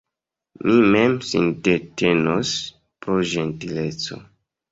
Mi 0.67 0.77
mem 0.93 1.17
sindetenos– 1.31 2.53
pro 3.05 3.17
ĝentileco. 3.35 4.19